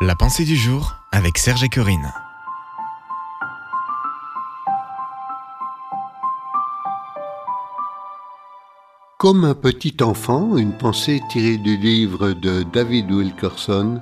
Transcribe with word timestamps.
La 0.00 0.14
pensée 0.14 0.44
du 0.44 0.54
jour 0.54 0.94
avec 1.10 1.38
Serge 1.38 1.64
et 1.64 1.68
Corinne. 1.68 2.12
Comme 9.18 9.44
un 9.44 9.54
petit 9.54 9.96
enfant, 10.00 10.56
une 10.56 10.78
pensée 10.78 11.20
tirée 11.28 11.56
du 11.56 11.76
livre 11.76 12.30
de 12.30 12.62
David 12.62 13.10
Wilkerson, 13.10 14.00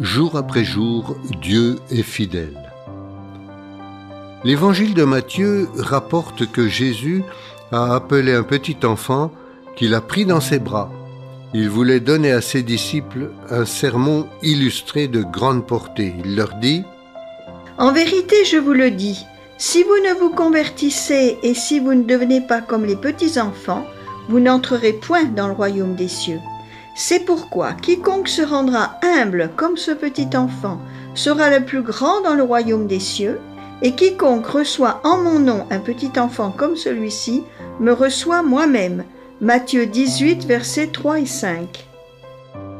Jour 0.00 0.38
après 0.38 0.64
jour, 0.64 1.14
Dieu 1.42 1.78
est 1.90 2.02
fidèle. 2.02 2.72
L'évangile 4.44 4.94
de 4.94 5.04
Matthieu 5.04 5.68
rapporte 5.76 6.50
que 6.50 6.68
Jésus 6.68 7.22
a 7.70 7.94
appelé 7.94 8.32
un 8.32 8.44
petit 8.44 8.78
enfant 8.84 9.30
qu'il 9.76 9.92
a 9.92 10.00
pris 10.00 10.24
dans 10.24 10.40
ses 10.40 10.58
bras 10.58 10.90
il 11.56 11.70
voulait 11.70 12.00
donner 12.00 12.32
à 12.32 12.40
ses 12.40 12.64
disciples 12.64 13.30
un 13.48 13.64
sermon 13.64 14.26
illustré 14.42 15.06
de 15.06 15.22
grande 15.22 15.64
portée. 15.64 16.12
Il 16.24 16.34
leur 16.34 16.56
dit 16.56 16.82
En 17.78 17.92
vérité, 17.92 18.44
je 18.44 18.56
vous 18.56 18.72
le 18.72 18.90
dis, 18.90 19.24
si 19.56 19.84
vous 19.84 19.96
ne 20.04 20.18
vous 20.18 20.30
convertissez 20.30 21.38
et 21.44 21.54
si 21.54 21.78
vous 21.78 21.94
ne 21.94 22.02
devenez 22.02 22.40
pas 22.40 22.60
comme 22.60 22.84
les 22.84 22.96
petits-enfants, 22.96 23.86
vous 24.28 24.40
n'entrerez 24.40 24.94
point 24.94 25.24
dans 25.24 25.46
le 25.46 25.52
royaume 25.52 25.94
des 25.94 26.08
cieux. 26.08 26.40
C'est 26.96 27.24
pourquoi 27.24 27.72
quiconque 27.74 28.28
se 28.28 28.42
rendra 28.42 28.98
humble 29.02 29.50
comme 29.56 29.76
ce 29.76 29.92
petit 29.92 30.36
enfant 30.36 30.80
sera 31.14 31.56
le 31.56 31.64
plus 31.64 31.82
grand 31.82 32.20
dans 32.22 32.34
le 32.34 32.42
royaume 32.42 32.88
des 32.88 32.98
cieux, 32.98 33.38
et 33.80 33.92
quiconque 33.92 34.46
reçoit 34.46 35.00
en 35.04 35.18
mon 35.18 35.38
nom 35.38 35.66
un 35.70 35.78
petit 35.78 36.18
enfant 36.18 36.50
comme 36.50 36.76
celui-ci 36.76 37.44
me 37.78 37.92
reçoit 37.92 38.42
moi-même. 38.42 39.04
Matthieu 39.40 39.86
18, 39.86 40.46
versets 40.46 40.86
3 40.86 41.18
et 41.18 41.26
5. 41.26 41.88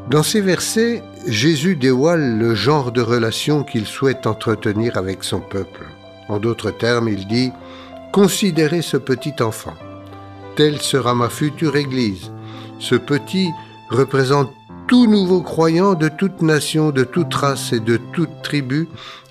Dans 0.08 0.22
ces 0.22 0.40
versets, 0.40 1.02
Jésus 1.26 1.74
dévoile 1.74 2.38
le 2.38 2.54
genre 2.54 2.92
de 2.92 3.02
relation 3.02 3.64
qu'il 3.64 3.86
souhaite 3.86 4.24
entretenir 4.28 4.96
avec 4.96 5.24
son 5.24 5.40
peuple. 5.40 5.86
En 6.28 6.38
d'autres 6.38 6.70
termes, 6.70 7.08
il 7.08 7.26
dit 7.26 7.50
Considérez 8.12 8.82
ce 8.82 8.96
petit 8.96 9.34
enfant. 9.40 9.74
Telle 10.54 10.80
sera 10.80 11.12
ma 11.14 11.28
future 11.28 11.74
Église. 11.74 12.30
Ce 12.78 12.94
petit 12.94 13.50
représente 13.90 14.52
tout 14.86 15.08
nouveau 15.08 15.42
croyant 15.42 15.94
de 15.94 16.08
toute 16.08 16.40
nation, 16.40 16.90
de 16.92 17.02
toute 17.02 17.34
race 17.34 17.72
et 17.72 17.80
de 17.80 17.96
toute 18.12 18.42
tribu 18.44 18.86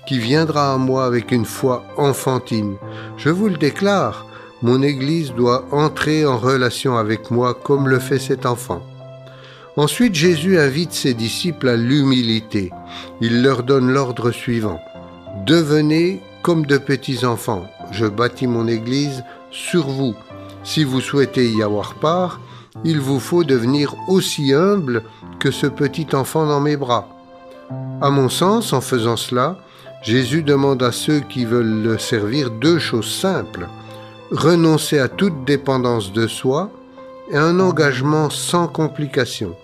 qui 0.06 0.18
viendra 0.18 0.74
à 0.74 0.76
moi 0.76 1.06
avec 1.06 1.32
une 1.32 1.46
foi 1.46 1.84
enfantine. 1.96 2.76
Je 3.16 3.30
vous 3.30 3.48
le 3.48 3.56
déclare, 3.56 4.26
mon 4.64 4.80
Église 4.80 5.34
doit 5.34 5.66
entrer 5.72 6.24
en 6.24 6.38
relation 6.38 6.96
avec 6.96 7.30
moi 7.30 7.52
comme 7.52 7.86
le 7.86 7.98
fait 7.98 8.18
cet 8.18 8.46
enfant. 8.46 8.82
Ensuite, 9.76 10.14
Jésus 10.14 10.58
invite 10.58 10.94
ses 10.94 11.12
disciples 11.12 11.68
à 11.68 11.76
l'humilité. 11.76 12.70
Il 13.20 13.42
leur 13.42 13.62
donne 13.62 13.90
l'ordre 13.90 14.30
suivant. 14.30 14.80
Devenez 15.44 16.22
comme 16.40 16.64
de 16.64 16.78
petits 16.78 17.26
enfants. 17.26 17.66
Je 17.90 18.06
bâtis 18.06 18.46
mon 18.46 18.66
Église 18.66 19.22
sur 19.50 19.86
vous. 19.86 20.14
Si 20.62 20.82
vous 20.82 21.02
souhaitez 21.02 21.50
y 21.50 21.62
avoir 21.62 21.96
part, 21.96 22.40
il 22.84 23.00
vous 23.00 23.20
faut 23.20 23.44
devenir 23.44 23.94
aussi 24.08 24.54
humble 24.54 25.02
que 25.40 25.50
ce 25.50 25.66
petit 25.66 26.06
enfant 26.14 26.46
dans 26.46 26.60
mes 26.60 26.78
bras. 26.78 27.06
À 28.00 28.08
mon 28.08 28.30
sens, 28.30 28.72
en 28.72 28.80
faisant 28.80 29.18
cela, 29.18 29.58
Jésus 30.02 30.42
demande 30.42 30.82
à 30.82 30.90
ceux 30.90 31.20
qui 31.20 31.44
veulent 31.44 31.82
le 31.82 31.98
servir 31.98 32.50
deux 32.50 32.78
choses 32.78 33.12
simples 33.12 33.68
renoncer 34.34 34.98
à 34.98 35.08
toute 35.08 35.44
dépendance 35.44 36.12
de 36.12 36.26
soi 36.26 36.70
et 37.30 37.36
un 37.36 37.60
engagement 37.60 38.30
sans 38.30 38.66
complication. 38.66 39.54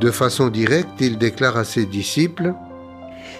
De 0.00 0.10
façon 0.10 0.48
directe, 0.48 1.00
il 1.00 1.18
déclare 1.18 1.56
à 1.56 1.64
ses 1.64 1.86
disciples 1.86 2.54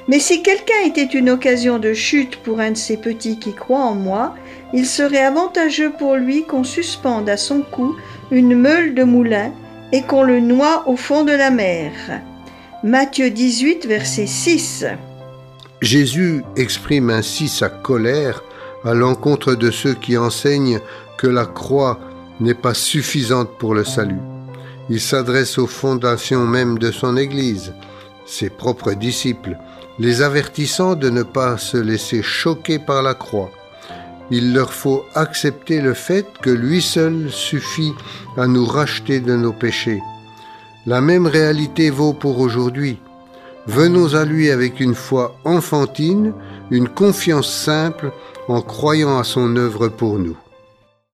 Mais 0.09 0.21
si 0.21 0.43
quelqu'un 0.43 0.83
était 0.87 1.05
une 1.05 1.31
occasion 1.31 1.79
de 1.79 1.93
chute 1.93 2.37
pour 2.37 2.61
un 2.61 2.71
de 2.71 2.77
ces 2.77 2.97
petits 2.97 3.39
qui 3.39 3.55
croient 3.55 3.85
en 3.85 3.95
moi, 3.95 4.35
il 4.73 4.87
serait 4.87 5.25
avantageux 5.25 5.93
pour 5.99 6.15
lui 6.17 6.45
qu'on 6.45 6.65
suspende 6.65 7.29
à 7.29 7.37
son 7.37 7.63
cou 7.63 7.97
une 8.31 8.55
meule 8.55 8.95
de 8.95 9.03
moulin 9.03 9.53
et 9.93 10.03
qu'on 10.03 10.23
le 10.23 10.41
noie 10.41 10.85
au 10.87 10.97
fond 10.97 11.25
de 11.25 11.33
la 11.33 11.51
mer. 11.51 11.91
Matthieu 12.85 13.31
18, 13.31 13.87
verset 13.87 14.27
6. 14.27 14.87
Jésus 15.81 16.43
exprime 16.57 17.11
ainsi 17.11 17.49
sa 17.49 17.69
colère 17.69 18.43
à 18.85 18.95
l'encontre 18.95 19.55
de 19.55 19.71
ceux 19.71 19.95
qui 19.95 20.17
enseignent 20.17 20.81
que 21.17 21.27
la 21.27 21.47
croix 21.47 21.99
n'est 22.41 22.55
pas 22.55 22.75
suffisante 22.75 23.51
pour 23.59 23.75
le 23.75 23.85
salut. 23.85 24.21
Il 24.91 25.01
s'adresse 25.01 25.59
aux 25.59 25.67
fondations 25.67 26.47
même 26.47 26.79
de 26.79 26.91
son 26.91 27.17
Église, 27.17 27.75
ses 28.25 28.51
propres 28.51 28.93
disciples, 28.93 29.59
les 29.99 30.23
avertissant 30.23 30.95
de 30.95 31.11
ne 31.11 31.23
pas 31.23 31.59
se 31.59 31.77
laisser 31.77 32.23
choquer 32.23 32.79
par 32.79 33.03
la 33.03 33.15
croix. 33.15 33.51
Il 34.31 34.55
leur 34.55 34.73
faut 34.73 35.05
accepter 35.15 35.81
le 35.81 35.95
fait 35.95 36.27
que 36.43 36.51
lui 36.51 36.83
seul 36.83 37.31
suffit 37.31 37.95
à 38.37 38.47
nous 38.47 38.67
racheter 38.67 39.21
de 39.21 39.35
nos 39.35 39.53
péchés. 39.53 40.01
La 40.87 41.01
même 41.01 41.27
réalité 41.27 41.91
vaut 41.91 42.13
pour 42.13 42.39
aujourd'hui. 42.39 42.99
Venons 43.67 44.15
à 44.15 44.25
lui 44.25 44.51
avec 44.51 44.81
une 44.81 44.95
foi 44.95 45.37
enfantine, 45.45 46.33
une 46.71 46.89
confiance 46.89 47.51
simple, 47.51 48.13
en 48.49 48.63
croyant 48.63 49.19
à 49.19 49.25
son 49.25 49.57
œuvre 49.57 49.89
pour 49.89 50.19
nous. 50.19 50.37